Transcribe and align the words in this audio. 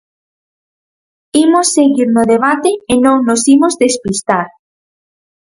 Imos 1.43 1.67
seguir 1.77 2.07
no 2.15 2.23
debate 2.33 2.71
e 2.93 2.95
non 3.05 3.17
nos 3.27 3.41
imos 3.55 3.73
despistar. 3.83 4.47